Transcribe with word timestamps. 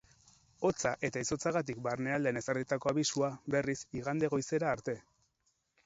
Hotza 0.69 0.93
eta 1.09 1.21
izotzagatik 1.25 1.83
barnealdean 1.89 2.41
ezarritako 2.41 2.93
abisua, 2.95 3.33
berriz, 3.57 3.79
igande 4.01 4.35
goizera 4.37 4.77
arte. 4.77 4.99